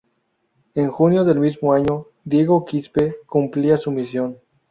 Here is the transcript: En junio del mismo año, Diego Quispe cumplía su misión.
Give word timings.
En 0.73 0.89
junio 0.89 1.23
del 1.23 1.37
mismo 1.39 1.73
año, 1.73 2.07
Diego 2.23 2.65
Quispe 2.65 3.17
cumplía 3.27 3.77
su 3.77 3.91
misión. 3.91 4.35